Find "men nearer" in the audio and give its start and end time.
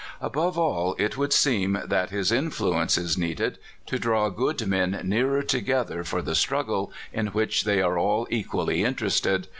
4.65-5.43